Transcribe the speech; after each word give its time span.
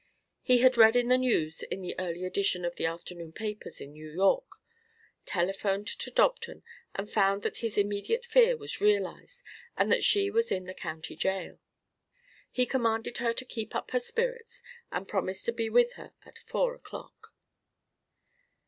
He 0.41 0.57
had 0.61 0.77
read 0.77 0.95
the 0.95 1.03
news 1.19 1.61
in 1.61 1.81
the 1.83 1.93
early 1.99 2.25
edition 2.25 2.65
of 2.65 2.75
the 2.75 2.87
afternoon 2.87 3.33
papers, 3.33 3.79
in 3.79 3.93
New 3.93 4.09
York, 4.09 4.53
telephoned 5.27 5.85
to 5.89 6.09
Dobton 6.09 6.63
and 6.95 7.07
found 7.07 7.43
that 7.43 7.57
his 7.57 7.77
immediate 7.77 8.25
fear 8.25 8.57
was 8.57 8.81
realised 8.81 9.43
and 9.77 9.91
that 9.91 10.03
she 10.03 10.31
was 10.31 10.51
in 10.51 10.63
the 10.63 10.73
County 10.73 11.15
Jail. 11.15 11.59
He 12.49 12.65
commanded 12.65 13.19
her 13.19 13.31
to 13.31 13.45
keep 13.45 13.75
up 13.75 13.91
her 13.91 13.99
spirits 13.99 14.63
and 14.91 15.07
promised 15.07 15.45
to 15.45 15.53
be 15.53 15.69
with 15.69 15.93
her 15.93 16.13
at 16.25 16.39
four 16.39 16.73
o'clock. 16.73 17.35